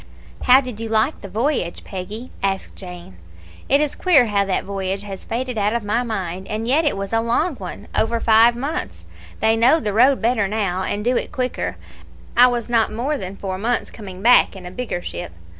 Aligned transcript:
"How 0.45 0.61
did 0.61 0.79
you 0.79 0.89
like 0.89 1.21
the 1.21 1.29
voyage, 1.29 1.83
Peggy?" 1.83 2.31
asked 2.41 2.75
Jane. 2.75 3.17
"It 3.69 3.79
is 3.79 3.93
queer 3.93 4.25
how 4.25 4.43
that 4.45 4.63
voyage 4.63 5.03
has 5.03 5.25
faded 5.25 5.59
out 5.59 5.73
of 5.73 5.83
my 5.83 6.01
mind, 6.01 6.47
and 6.47 6.67
yet 6.67 6.85
it 6.85 6.97
was 6.97 7.13
a 7.13 7.21
long 7.21 7.53
one 7.57 7.87
over 7.93 8.19
five 8.19 8.55
months; 8.55 9.05
they 9.41 9.55
know 9.55 9.79
the 9.79 9.93
road 9.93 10.19
better 10.19 10.47
now, 10.47 10.81
and 10.81 11.05
do 11.05 11.15
it 11.17 11.31
quicker. 11.31 11.77
I 12.35 12.47
was 12.47 12.67
not 12.67 12.91
more 12.91 13.15
than 13.15 13.37
four 13.37 13.59
months 13.59 13.91
coming 13.91 14.23
back 14.23 14.55
in 14.55 14.65
a 14.65 14.71
bigger 14.71 15.03
ship. 15.03 15.33